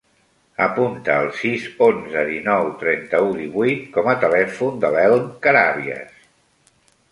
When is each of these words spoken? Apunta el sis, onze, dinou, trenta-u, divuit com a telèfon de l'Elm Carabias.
Apunta 0.67 1.17
el 1.23 1.27
sis, 1.41 1.67
onze, 1.87 2.23
dinou, 2.31 2.71
trenta-u, 2.81 3.29
divuit 3.43 3.85
com 3.99 4.11
a 4.15 4.17
telèfon 4.27 4.83
de 4.87 4.93
l'Elm 4.99 5.31
Carabias. 5.47 6.29